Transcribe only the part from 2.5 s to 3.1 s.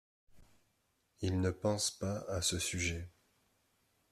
sujet.